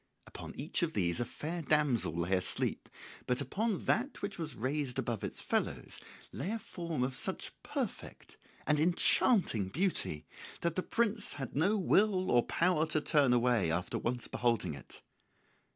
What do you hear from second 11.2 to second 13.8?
had no will or power to turn away